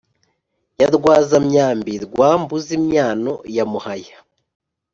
ya 0.79 0.87
rwaza-myambi 0.95 1.93
rwa 2.05 2.29
mbuz-imyano, 2.41 3.33
ya 3.55 3.65
muhaya 3.71 4.17